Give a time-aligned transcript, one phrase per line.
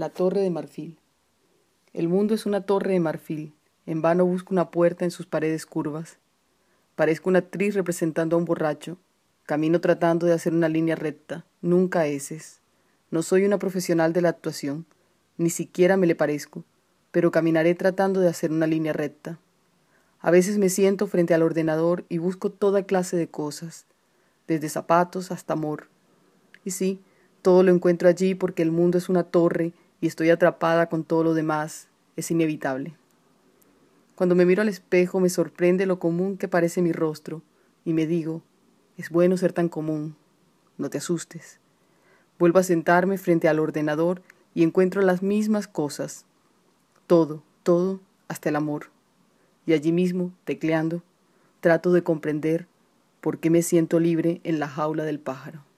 [0.00, 0.96] La torre de marfil.
[1.92, 3.52] El mundo es una torre de marfil.
[3.84, 6.16] En vano busco una puerta en sus paredes curvas.
[6.96, 8.96] Parezco una actriz representando a un borracho.
[9.44, 12.62] Camino tratando de hacer una línea recta, nunca eses.
[13.10, 14.86] No soy una profesional de la actuación,
[15.36, 16.64] ni siquiera me le parezco,
[17.10, 19.38] pero caminaré tratando de hacer una línea recta.
[20.20, 23.84] A veces me siento frente al ordenador y busco toda clase de cosas,
[24.48, 25.88] desde zapatos hasta amor.
[26.64, 27.02] Y sí,
[27.42, 31.24] todo lo encuentro allí porque el mundo es una torre y estoy atrapada con todo
[31.24, 31.88] lo demás.
[32.16, 32.94] Es inevitable.
[34.14, 37.42] Cuando me miro al espejo me sorprende lo común que parece mi rostro
[37.84, 38.42] y me digo,
[38.96, 40.16] es bueno ser tan común.
[40.76, 41.58] No te asustes.
[42.38, 44.22] Vuelvo a sentarme frente al ordenador
[44.54, 46.24] y encuentro las mismas cosas.
[47.06, 48.90] Todo, todo, hasta el amor.
[49.66, 51.02] Y allí mismo, tecleando,
[51.60, 52.66] trato de comprender
[53.20, 55.69] por qué me siento libre en la jaula del pájaro.